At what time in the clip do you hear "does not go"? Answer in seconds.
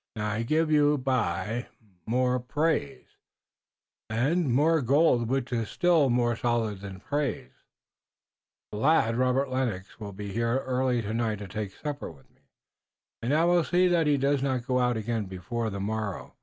14.17-14.79